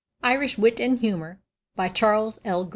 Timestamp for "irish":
0.23-0.57